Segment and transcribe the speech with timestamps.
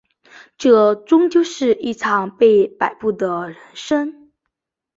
[0.57, 4.31] 这终究是一场被摆布的人生